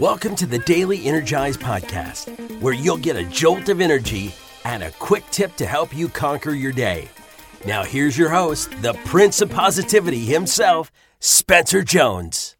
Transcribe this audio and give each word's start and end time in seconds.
Welcome 0.00 0.34
to 0.36 0.46
the 0.46 0.60
Daily 0.60 1.04
Energize 1.04 1.58
Podcast, 1.58 2.62
where 2.62 2.72
you'll 2.72 2.96
get 2.96 3.16
a 3.16 3.24
jolt 3.24 3.68
of 3.68 3.82
energy 3.82 4.34
and 4.64 4.82
a 4.82 4.92
quick 4.92 5.24
tip 5.30 5.54
to 5.56 5.66
help 5.66 5.94
you 5.94 6.08
conquer 6.08 6.52
your 6.52 6.72
day. 6.72 7.06
Now, 7.66 7.84
here's 7.84 8.16
your 8.16 8.30
host, 8.30 8.70
the 8.80 8.94
Prince 9.04 9.42
of 9.42 9.50
Positivity 9.50 10.20
himself, 10.24 10.90
Spencer 11.18 11.82
Jones. 11.82 12.56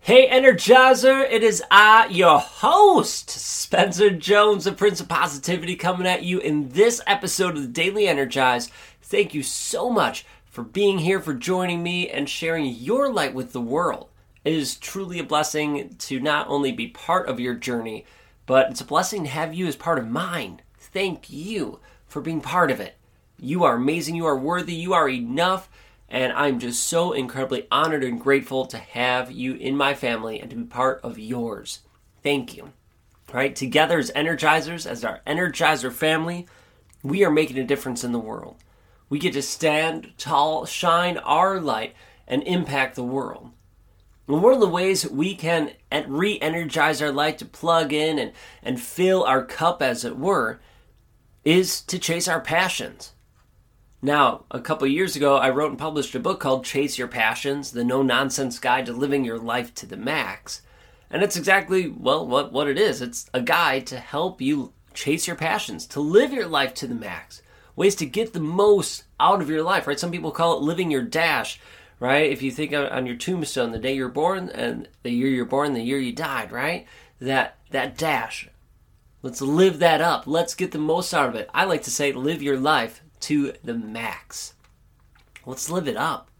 Hey, 0.00 0.28
Energizer, 0.28 1.26
it 1.30 1.42
is 1.42 1.62
I, 1.70 2.08
your 2.08 2.38
host, 2.40 3.30
Spencer 3.30 4.10
Jones, 4.10 4.64
the 4.64 4.72
Prince 4.72 5.00
of 5.00 5.08
Positivity, 5.08 5.76
coming 5.76 6.06
at 6.06 6.24
you 6.24 6.40
in 6.40 6.68
this 6.68 7.00
episode 7.06 7.56
of 7.56 7.62
the 7.62 7.68
Daily 7.68 8.06
Energize. 8.06 8.68
Thank 9.00 9.32
you 9.32 9.42
so 9.42 9.88
much 9.88 10.26
for 10.44 10.62
being 10.62 10.98
here, 10.98 11.20
for 11.20 11.32
joining 11.32 11.82
me, 11.82 12.10
and 12.10 12.28
sharing 12.28 12.66
your 12.66 13.10
light 13.10 13.32
with 13.32 13.54
the 13.54 13.62
world. 13.62 14.10
It 14.44 14.52
is 14.52 14.76
truly 14.76 15.18
a 15.18 15.24
blessing 15.24 15.96
to 16.00 16.20
not 16.20 16.48
only 16.48 16.70
be 16.70 16.88
part 16.88 17.28
of 17.28 17.40
your 17.40 17.54
journey, 17.54 18.04
but 18.46 18.70
it's 18.70 18.82
a 18.82 18.84
blessing 18.84 19.24
to 19.24 19.30
have 19.30 19.54
you 19.54 19.66
as 19.66 19.74
part 19.74 19.98
of 19.98 20.06
mine. 20.06 20.60
Thank 20.78 21.30
you 21.30 21.80
for 22.06 22.20
being 22.20 22.42
part 22.42 22.70
of 22.70 22.78
it. 22.78 22.96
You 23.38 23.64
are 23.64 23.76
amazing, 23.76 24.14
you 24.16 24.26
are 24.26 24.36
worthy, 24.36 24.74
you 24.74 24.92
are 24.92 25.08
enough, 25.08 25.68
and 26.08 26.32
I'm 26.32 26.60
just 26.60 26.84
so 26.84 27.12
incredibly 27.12 27.66
honored 27.72 28.04
and 28.04 28.20
grateful 28.20 28.66
to 28.66 28.76
have 28.76 29.32
you 29.32 29.54
in 29.54 29.76
my 29.76 29.94
family 29.94 30.40
and 30.40 30.50
to 30.50 30.56
be 30.56 30.64
part 30.64 31.00
of 31.02 31.18
yours. 31.18 31.80
Thank 32.22 32.56
you. 32.56 32.64
All 32.64 33.34
right, 33.34 33.56
together 33.56 33.98
as 33.98 34.12
energizers, 34.12 34.86
as 34.86 35.04
our 35.04 35.20
energizer 35.26 35.90
family, 35.90 36.46
we 37.02 37.24
are 37.24 37.30
making 37.30 37.58
a 37.58 37.64
difference 37.64 38.04
in 38.04 38.12
the 38.12 38.18
world. 38.18 38.56
We 39.08 39.18
get 39.18 39.32
to 39.32 39.42
stand 39.42 40.12
tall, 40.18 40.66
shine 40.66 41.18
our 41.18 41.60
light, 41.60 41.94
and 42.28 42.42
impact 42.44 42.94
the 42.94 43.02
world. 43.02 43.50
And 44.26 44.42
one 44.42 44.54
of 44.54 44.60
the 44.60 44.68
ways 44.68 45.08
we 45.08 45.34
can 45.34 45.72
re 46.06 46.38
energize 46.40 47.02
our 47.02 47.12
light 47.12 47.38
to 47.38 47.44
plug 47.44 47.92
in 47.92 48.18
and, 48.18 48.32
and 48.62 48.80
fill 48.80 49.24
our 49.24 49.44
cup, 49.44 49.82
as 49.82 50.04
it 50.04 50.18
were, 50.18 50.60
is 51.44 51.80
to 51.82 51.98
chase 51.98 52.26
our 52.26 52.40
passions. 52.40 53.12
Now, 54.00 54.44
a 54.50 54.60
couple 54.60 54.86
years 54.86 55.16
ago, 55.16 55.36
I 55.36 55.50
wrote 55.50 55.70
and 55.70 55.78
published 55.78 56.14
a 56.14 56.20
book 56.20 56.40
called 56.40 56.64
Chase 56.64 56.98
Your 56.98 57.08
Passions 57.08 57.70
The 57.70 57.84
No 57.84 58.02
Nonsense 58.02 58.58
Guide 58.58 58.86
to 58.86 58.92
Living 58.92 59.24
Your 59.24 59.38
Life 59.38 59.74
to 59.76 59.86
the 59.86 59.96
Max. 59.96 60.62
And 61.10 61.22
it's 61.22 61.36
exactly, 61.36 61.88
well, 61.88 62.26
what, 62.26 62.52
what 62.52 62.68
it 62.68 62.78
is 62.78 63.00
it's 63.00 63.30
a 63.32 63.40
guide 63.40 63.86
to 63.86 63.98
help 63.98 64.40
you 64.40 64.72
chase 64.94 65.26
your 65.26 65.36
passions, 65.36 65.86
to 65.86 66.00
live 66.00 66.32
your 66.32 66.46
life 66.46 66.74
to 66.74 66.86
the 66.86 66.94
max, 66.94 67.42
ways 67.76 67.94
to 67.96 68.06
get 68.06 68.32
the 68.32 68.40
most 68.40 69.04
out 69.18 69.40
of 69.40 69.48
your 69.48 69.62
life, 69.62 69.86
right? 69.86 69.98
Some 69.98 70.10
people 70.10 70.30
call 70.30 70.56
it 70.56 70.62
living 70.62 70.90
your 70.90 71.02
dash 71.02 71.60
right? 72.00 72.30
If 72.30 72.42
you 72.42 72.50
think 72.50 72.72
on 72.72 73.06
your 73.06 73.16
tombstone, 73.16 73.72
the 73.72 73.78
day 73.78 73.94
you're 73.94 74.08
born 74.08 74.50
and 74.50 74.88
the 75.02 75.10
year 75.10 75.28
you're 75.28 75.44
born, 75.44 75.74
the 75.74 75.82
year 75.82 75.98
you 75.98 76.12
died, 76.12 76.52
right? 76.52 76.86
That 77.20 77.58
that 77.70 77.96
dash. 77.96 78.48
Let's 79.22 79.40
live 79.40 79.78
that 79.78 80.00
up. 80.00 80.24
Let's 80.26 80.54
get 80.54 80.72
the 80.72 80.78
most 80.78 81.14
out 81.14 81.30
of 81.30 81.34
it. 81.34 81.48
I 81.54 81.64
like 81.64 81.82
to 81.84 81.90
say 81.90 82.12
live 82.12 82.42
your 82.42 82.58
life 82.58 83.02
to 83.20 83.54
the 83.64 83.74
max. 83.74 84.54
Let's 85.46 85.70
live 85.70 85.88
it 85.88 85.96
up. 85.96 86.30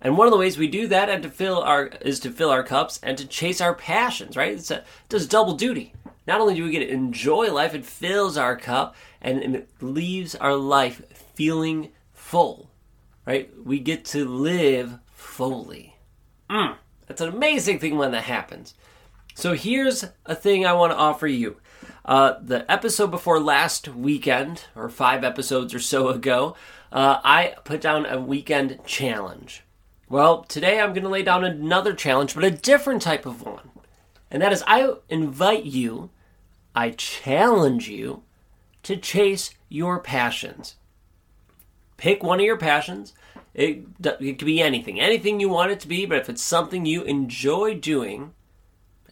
And 0.00 0.18
one 0.18 0.26
of 0.26 0.32
the 0.32 0.38
ways 0.38 0.58
we 0.58 0.68
do 0.68 0.86
that 0.88 1.08
and 1.08 1.22
to 1.22 1.30
fill 1.30 1.62
our 1.62 1.86
is 2.02 2.20
to 2.20 2.30
fill 2.30 2.50
our 2.50 2.62
cups 2.62 3.00
and 3.02 3.16
to 3.16 3.26
chase 3.26 3.62
our 3.62 3.74
passions, 3.74 4.36
right? 4.36 4.52
It's 4.52 4.70
a, 4.70 4.78
it 4.78 4.86
does 5.08 5.26
double 5.26 5.54
duty. 5.54 5.94
Not 6.26 6.40
only 6.40 6.54
do 6.54 6.64
we 6.64 6.72
get 6.72 6.80
to 6.80 6.90
enjoy 6.90 7.50
life, 7.50 7.74
it 7.74 7.86
fills 7.86 8.36
our 8.36 8.56
cup 8.56 8.94
and 9.22 9.56
it 9.56 9.70
leaves 9.80 10.34
our 10.34 10.54
life 10.54 11.02
feeling 11.34 11.90
full 12.12 12.70
right? 13.26 13.50
We 13.64 13.80
get 13.80 14.04
to 14.06 14.24
live 14.26 14.98
fully. 15.12 15.96
Mm, 16.50 16.76
that's 17.06 17.20
an 17.20 17.28
amazing 17.28 17.78
thing 17.78 17.96
when 17.96 18.12
that 18.12 18.24
happens. 18.24 18.74
So 19.34 19.54
here's 19.54 20.04
a 20.26 20.34
thing 20.34 20.64
I 20.64 20.72
want 20.74 20.92
to 20.92 20.98
offer 20.98 21.26
you. 21.26 21.56
Uh, 22.04 22.34
the 22.40 22.70
episode 22.70 23.10
before 23.10 23.40
last 23.40 23.88
weekend, 23.88 24.64
or 24.76 24.88
five 24.88 25.24
episodes 25.24 25.74
or 25.74 25.80
so 25.80 26.08
ago, 26.08 26.54
uh, 26.92 27.20
I 27.24 27.56
put 27.64 27.80
down 27.80 28.06
a 28.06 28.20
weekend 28.20 28.78
challenge. 28.84 29.64
Well, 30.08 30.44
today 30.44 30.80
I'm 30.80 30.92
going 30.92 31.02
to 31.02 31.08
lay 31.08 31.22
down 31.22 31.44
another 31.44 31.94
challenge, 31.94 32.34
but 32.34 32.44
a 32.44 32.50
different 32.50 33.02
type 33.02 33.26
of 33.26 33.42
one. 33.42 33.70
And 34.30 34.42
that 34.42 34.52
is 34.52 34.62
I 34.66 34.92
invite 35.08 35.64
you, 35.64 36.10
I 36.74 36.90
challenge 36.90 37.88
you 37.88 38.22
to 38.82 38.96
chase 38.96 39.50
your 39.68 39.98
passions. 39.98 40.76
Pick 42.04 42.22
one 42.22 42.38
of 42.38 42.44
your 42.44 42.58
passions. 42.58 43.14
It, 43.54 43.86
it 44.20 44.38
could 44.38 44.44
be 44.44 44.60
anything, 44.60 45.00
anything 45.00 45.40
you 45.40 45.48
want 45.48 45.72
it 45.72 45.80
to 45.80 45.88
be, 45.88 46.04
but 46.04 46.18
if 46.18 46.28
it's 46.28 46.42
something 46.42 46.84
you 46.84 47.02
enjoy 47.02 47.76
doing, 47.76 48.34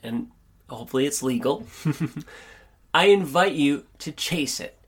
and 0.02 0.28
hopefully 0.68 1.06
it's 1.06 1.22
legal, 1.22 1.66
I 2.94 3.06
invite 3.06 3.54
you 3.54 3.86
to 4.00 4.12
chase 4.12 4.60
it. 4.60 4.78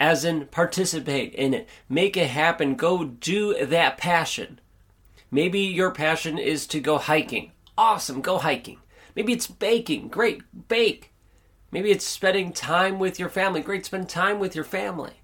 As 0.00 0.24
in, 0.24 0.46
participate 0.46 1.32
in 1.34 1.54
it, 1.54 1.68
make 1.88 2.16
it 2.16 2.26
happen, 2.26 2.74
go 2.74 3.04
do 3.04 3.66
that 3.66 3.98
passion. 3.98 4.60
Maybe 5.30 5.60
your 5.60 5.92
passion 5.92 6.38
is 6.38 6.66
to 6.66 6.80
go 6.80 6.98
hiking. 6.98 7.52
Awesome, 7.78 8.20
go 8.20 8.38
hiking. 8.38 8.80
Maybe 9.14 9.32
it's 9.32 9.46
baking. 9.46 10.08
Great, 10.08 10.42
bake. 10.66 11.12
Maybe 11.70 11.92
it's 11.92 12.04
spending 12.04 12.52
time 12.52 12.98
with 12.98 13.20
your 13.20 13.28
family. 13.28 13.60
Great, 13.60 13.86
spend 13.86 14.08
time 14.08 14.40
with 14.40 14.56
your 14.56 14.64
family 14.64 15.21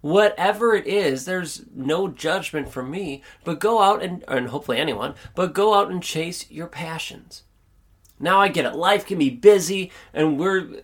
whatever 0.00 0.74
it 0.74 0.86
is, 0.86 1.24
there's 1.24 1.64
no 1.74 2.08
judgment 2.08 2.70
from 2.70 2.90
me, 2.90 3.22
but 3.44 3.60
go 3.60 3.82
out 3.82 4.02
and, 4.02 4.24
and 4.28 4.48
hopefully 4.48 4.78
anyone, 4.78 5.14
but 5.34 5.52
go 5.52 5.74
out 5.74 5.90
and 5.90 6.02
chase 6.02 6.50
your 6.50 6.66
passions. 6.66 7.42
Now 8.20 8.40
I 8.40 8.48
get 8.48 8.64
it. 8.64 8.74
Life 8.74 9.06
can 9.06 9.18
be 9.18 9.30
busy 9.30 9.92
and 10.12 10.38
we're 10.38 10.82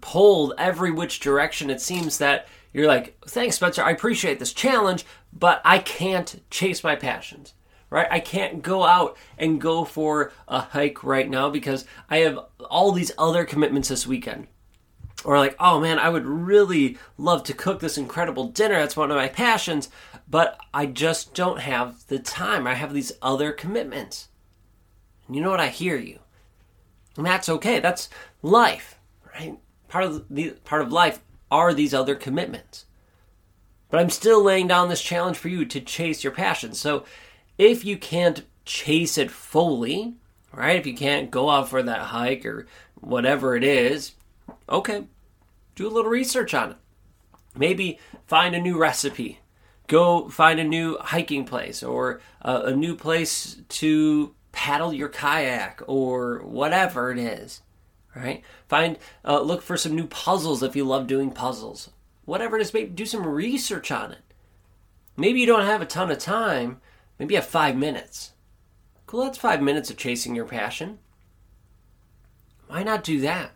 pulled 0.00 0.54
every 0.58 0.90
which 0.90 1.20
direction. 1.20 1.70
It 1.70 1.80
seems 1.80 2.18
that 2.18 2.48
you're 2.72 2.88
like, 2.88 3.16
thanks, 3.26 3.56
Spencer. 3.56 3.82
I 3.82 3.90
appreciate 3.90 4.38
this 4.38 4.52
challenge, 4.52 5.06
but 5.32 5.60
I 5.64 5.78
can't 5.78 6.42
chase 6.50 6.84
my 6.84 6.96
passions, 6.96 7.54
right? 7.90 8.08
I 8.10 8.20
can't 8.20 8.62
go 8.62 8.84
out 8.84 9.16
and 9.38 9.60
go 9.60 9.84
for 9.84 10.32
a 10.48 10.60
hike 10.60 11.02
right 11.02 11.28
now 11.28 11.50
because 11.50 11.84
I 12.10 12.18
have 12.18 12.38
all 12.68 12.92
these 12.92 13.12
other 13.18 13.44
commitments 13.44 13.88
this 13.88 14.06
weekend 14.06 14.48
or 15.24 15.38
like, 15.38 15.56
oh 15.58 15.80
man, 15.80 15.98
I 15.98 16.08
would 16.08 16.26
really 16.26 16.98
love 17.18 17.42
to 17.44 17.54
cook 17.54 17.80
this 17.80 17.98
incredible 17.98 18.48
dinner. 18.48 18.76
That's 18.76 18.96
one 18.96 19.10
of 19.10 19.16
my 19.16 19.28
passions, 19.28 19.88
but 20.28 20.58
I 20.72 20.86
just 20.86 21.34
don't 21.34 21.60
have 21.60 22.06
the 22.08 22.18
time. 22.18 22.66
I 22.66 22.74
have 22.74 22.92
these 22.92 23.12
other 23.22 23.52
commitments. 23.52 24.28
And 25.26 25.36
you 25.36 25.42
know 25.42 25.50
what? 25.50 25.60
I 25.60 25.68
hear 25.68 25.96
you. 25.96 26.20
And 27.16 27.26
that's 27.26 27.48
okay. 27.48 27.80
That's 27.80 28.08
life, 28.42 28.98
right? 29.34 29.58
Part 29.88 30.04
of 30.04 30.24
the 30.28 30.50
part 30.64 30.82
of 30.82 30.92
life 30.92 31.20
are 31.50 31.72
these 31.72 31.94
other 31.94 32.14
commitments. 32.14 32.84
But 33.88 34.00
I'm 34.00 34.10
still 34.10 34.42
laying 34.42 34.66
down 34.66 34.88
this 34.88 35.02
challenge 35.02 35.36
for 35.36 35.48
you 35.48 35.64
to 35.64 35.80
chase 35.80 36.24
your 36.24 36.32
passion. 36.32 36.74
So 36.74 37.04
if 37.56 37.84
you 37.84 37.96
can't 37.96 38.44
chase 38.64 39.16
it 39.16 39.30
fully, 39.30 40.14
right? 40.52 40.76
If 40.76 40.86
you 40.86 40.94
can't 40.94 41.30
go 41.30 41.48
out 41.48 41.68
for 41.68 41.82
that 41.82 42.00
hike 42.00 42.44
or 42.44 42.66
whatever 43.00 43.56
it 43.56 43.64
is, 43.64 44.12
okay, 44.68 45.04
do 45.74 45.86
a 45.86 45.90
little 45.90 46.10
research 46.10 46.54
on 46.54 46.72
it. 46.72 46.76
Maybe 47.56 47.98
find 48.26 48.54
a 48.54 48.60
new 48.60 48.78
recipe. 48.78 49.40
Go 49.86 50.28
find 50.28 50.58
a 50.58 50.64
new 50.64 50.98
hiking 50.98 51.44
place 51.44 51.82
or 51.82 52.20
a, 52.42 52.62
a 52.62 52.76
new 52.76 52.96
place 52.96 53.58
to 53.68 54.34
paddle 54.52 54.92
your 54.92 55.08
kayak 55.08 55.82
or 55.86 56.40
whatever 56.44 57.12
it 57.12 57.18
is. 57.18 57.62
Right? 58.14 58.42
Find 58.68 58.98
uh, 59.24 59.40
look 59.40 59.62
for 59.62 59.76
some 59.76 59.94
new 59.94 60.06
puzzles 60.06 60.62
if 60.62 60.74
you 60.74 60.84
love 60.84 61.06
doing 61.06 61.30
puzzles. 61.30 61.90
Whatever 62.24 62.56
it 62.56 62.62
is, 62.62 62.74
maybe 62.74 62.90
do 62.90 63.06
some 63.06 63.26
research 63.26 63.92
on 63.92 64.12
it. 64.12 64.22
Maybe 65.16 65.40
you 65.40 65.46
don't 65.46 65.64
have 65.64 65.82
a 65.82 65.86
ton 65.86 66.10
of 66.10 66.18
time. 66.18 66.80
Maybe 67.18 67.34
you 67.34 67.40
have 67.40 67.48
five 67.48 67.76
minutes. 67.76 68.32
Cool, 69.06 69.24
that's 69.24 69.38
five 69.38 69.62
minutes 69.62 69.90
of 69.90 69.96
chasing 69.96 70.34
your 70.34 70.44
passion. 70.44 70.98
Why 72.66 72.82
not 72.82 73.04
do 73.04 73.20
that? 73.20 73.52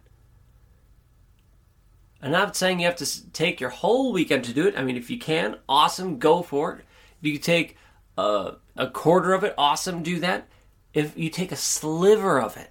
I'm 2.22 2.30
not 2.30 2.56
saying 2.56 2.80
you 2.80 2.86
have 2.86 2.96
to 2.96 3.32
take 3.32 3.60
your 3.60 3.70
whole 3.70 4.12
weekend 4.12 4.44
to 4.44 4.52
do 4.52 4.66
it. 4.66 4.76
I 4.76 4.82
mean, 4.82 4.96
if 4.96 5.10
you 5.10 5.18
can, 5.18 5.56
awesome, 5.68 6.18
go 6.18 6.42
for 6.42 6.74
it. 6.74 6.84
If 7.22 7.32
you 7.32 7.38
take 7.38 7.76
a, 8.18 8.56
a 8.76 8.88
quarter 8.88 9.32
of 9.32 9.42
it, 9.44 9.54
awesome, 9.56 10.02
do 10.02 10.18
that. 10.20 10.46
If 10.92 11.16
you 11.16 11.30
take 11.30 11.52
a 11.52 11.56
sliver 11.56 12.40
of 12.40 12.56
it, 12.56 12.70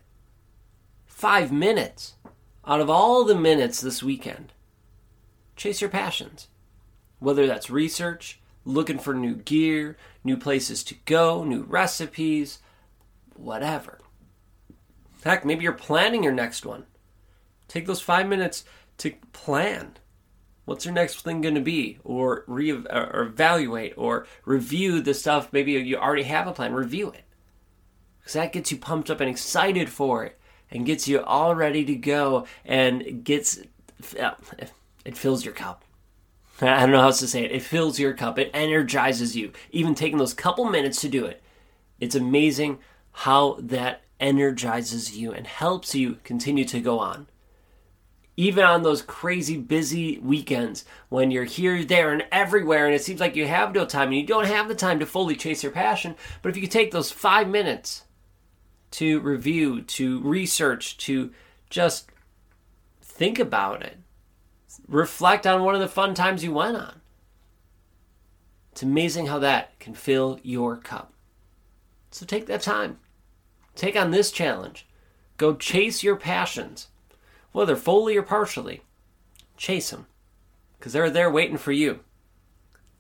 five 1.07 1.51
minutes 1.51 2.16
out 2.66 2.81
of 2.81 2.90
all 2.90 3.24
the 3.25 3.36
minutes 3.36 3.81
this 3.81 4.04
weekend, 4.04 4.54
chase 5.56 5.81
your 5.81 5.90
passions. 5.90 6.48
Whether 7.19 7.48
that's 7.48 7.69
research, 7.69 8.40
looking 8.66 9.00
for 9.00 9.13
new 9.13 9.36
gear, 9.36 9.98
new 10.24 10.38
places 10.38 10.84
to 10.86 10.95
go, 11.06 11.44
new 11.44 11.63
recipes, 11.63 12.60
whatever. 13.36 14.00
Heck, 15.24 15.44
maybe 15.44 15.63
you're 15.63 15.74
planning 15.74 16.24
your 16.24 16.34
next 16.34 16.66
one. 16.66 16.86
Take 17.68 17.88
those 17.88 18.02
five 18.02 18.28
minutes 18.28 18.63
to 19.00 19.12
plan. 19.34 19.98
What's 20.66 20.86
your 20.86 20.94
next 20.94 21.22
thing 21.22 21.42
going 21.42 21.56
to 21.56 21.62
be? 21.62 21.98
Or, 22.04 22.44
re- 22.48 22.72
or 22.72 23.22
evaluate 23.22 23.96
or 23.98 24.28
review 24.46 25.01
the 25.01 25.13
stuff. 25.13 25.51
Maybe 25.51 25.72
you 25.72 25.98
already 25.98 26.24
have 26.24 26.48
a 26.48 26.54
plan. 26.54 26.74
Review 26.74 27.10
it. 27.10 27.24
Because 28.19 28.34
that 28.34 28.54
gets 28.54 28.72
you 28.72 28.78
pumped 28.78 29.10
up 29.10 29.19
and 29.19 29.30
excited 29.30 29.90
for 29.90 30.24
it. 30.24 30.40
and 30.72 30.86
gets 30.86 31.07
you 31.07 31.22
all 31.22 31.56
ready 31.56 31.84
to 31.86 31.96
go 31.96 32.46
and 32.66 33.24
gets 33.24 33.60
it 35.06 35.18
fills 35.18 35.44
your 35.44 35.54
cup. 35.54 35.84
I 36.62 36.81
don't 36.81 36.92
know 36.92 37.00
how 37.00 37.07
else 37.07 37.19
to 37.19 37.28
say 37.28 37.45
it. 37.45 37.52
It 37.52 37.62
fills 37.63 38.00
your 38.00 38.13
cup. 38.13 38.38
It 38.38 38.52
energizes 38.54 39.36
you. 39.36 39.52
Even 39.72 39.95
taking 39.95 40.18
those 40.18 40.34
couple 40.34 40.66
minutes 40.66 41.00
to 41.02 41.10
do 41.10 41.25
it. 41.25 41.42
It's 42.00 42.16
amazing 42.16 42.80
how 43.12 43.57
that 43.60 44.02
energizes 44.19 45.18
you 45.18 45.31
and 45.31 45.48
helps 45.48 45.95
you 45.95 46.18
continue 46.24 46.66
to 46.66 46.81
go 46.81 47.00
on. 47.00 47.28
Even 48.39 48.63
on 48.63 48.83
those 48.83 49.01
crazy 49.01 49.57
busy 49.57 50.18
weekends 50.19 50.86
when 51.09 51.30
you're 51.30 51.44
here, 51.44 51.83
there, 51.83 52.13
and 52.13 52.24
everywhere, 52.31 52.86
and 52.86 52.95
it 52.95 53.03
seems 53.03 53.19
like 53.19 53.36
you 53.36 53.45
have 53.45 53.75
no 53.75 53.86
time 53.86 54.07
and 54.07 54.15
you 54.15 54.25
don't 54.25 54.45
have 54.45 54.69
the 54.69 54.75
time 54.75 54.97
to 55.00 55.06
fully 55.06 55.36
chase 55.36 55.62
your 55.62 55.74
passion. 55.74 56.15
But 56.41 56.47
if 56.47 56.56
you 56.56 56.62
could 56.62 56.71
take 56.71 56.91
those 56.91 57.12
five 57.12 57.50
minutes 57.50 58.03
to 58.91 59.19
review, 59.19 59.81
to 59.81 60.21
research, 60.21 60.95
to 61.00 61.31
just 61.69 62.12
think 63.01 63.39
about 63.39 63.83
it, 63.83 63.97
reflect 64.88 65.45
on 65.45 65.65
one 65.65 65.75
of 65.75 65.81
the 65.81 65.89
fun 65.89 66.13
times 66.13 66.42
you 66.42 66.53
went 66.53 66.77
on. 66.77 67.01
It's 68.71 68.83
amazing 68.83 69.25
how 69.25 69.39
that 69.39 69.77
can 69.81 69.94
fill 69.94 70.39
your 70.44 70.77
cup. 70.77 71.12
So 72.09 72.25
take 72.25 72.45
that 72.45 72.62
time. 72.62 73.00
Take 73.75 73.97
on 73.97 74.12
this 74.12 74.31
challenge. 74.31 74.88
Go 75.35 75.56
chase 75.56 76.03
your 76.03 76.15
passions, 76.15 76.88
whether 77.51 77.75
fully 77.75 78.18
or 78.18 78.24
partially. 78.24 78.81
Chase 79.57 79.90
them, 79.90 80.07
because 80.78 80.94
they're 80.94 81.10
there 81.10 81.30
waiting 81.30 81.57
for 81.57 81.72
you. 81.72 82.00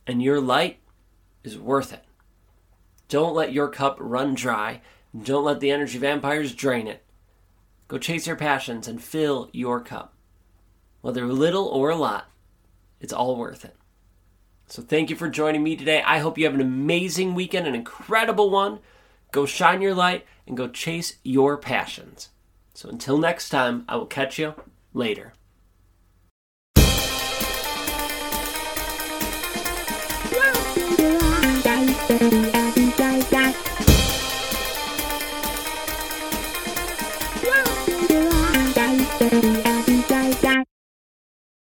And 0.05 0.21
your 0.21 0.41
light 0.41 0.79
is 1.43 1.57
worth 1.57 1.93
it. 1.93 2.03
Don't 3.07 3.35
let 3.35 3.53
your 3.53 3.69
cup 3.69 3.97
run 3.99 4.33
dry. 4.33 4.81
Don't 5.23 5.45
let 5.45 5.59
the 5.59 5.71
energy 5.71 5.97
vampires 5.97 6.53
drain 6.53 6.87
it. 6.87 7.03
Go 7.87 7.97
chase 7.97 8.27
your 8.27 8.35
passions 8.35 8.87
and 8.87 9.01
fill 9.01 9.49
your 9.51 9.79
cup. 9.81 10.13
Whether 11.01 11.25
little 11.27 11.65
or 11.65 11.89
a 11.89 11.95
lot, 11.95 12.29
it's 12.99 13.13
all 13.13 13.35
worth 13.35 13.65
it. 13.65 13.75
So 14.67 14.83
thank 14.83 15.09
you 15.09 15.15
for 15.15 15.29
joining 15.29 15.63
me 15.63 15.75
today. 15.75 16.03
I 16.05 16.19
hope 16.19 16.37
you 16.37 16.45
have 16.45 16.53
an 16.53 16.61
amazing 16.61 17.33
weekend, 17.33 17.65
an 17.65 17.73
incredible 17.73 18.51
one. 18.51 18.79
Go 19.31 19.47
shine 19.47 19.81
your 19.81 19.95
light 19.95 20.25
and 20.45 20.55
go 20.55 20.67
chase 20.67 21.17
your 21.23 21.57
passions. 21.57 22.29
So 22.79 22.87
until 22.87 23.17
next 23.17 23.49
time, 23.49 23.83
I 23.89 23.97
will 23.97 24.05
catch 24.05 24.39
you 24.39 24.53
later. 24.93 25.33